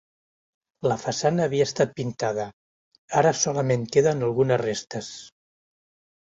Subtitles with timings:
[0.91, 2.47] La façana havia estat pintada,
[3.23, 5.15] ara solament queden algunes restes.